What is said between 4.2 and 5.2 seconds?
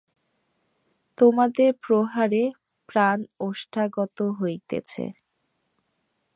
হইতেছে।